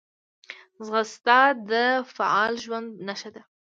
ځغاسته 0.85 1.39
د 1.69 1.71
فعاله 2.15 2.57
ژوند 2.63 2.89
نښه 3.07 3.29
ده 3.35 3.41